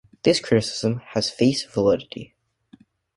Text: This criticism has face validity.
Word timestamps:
This 0.23 0.39
criticism 0.39 1.01
has 1.09 1.29
face 1.29 1.63
validity. 1.63 2.33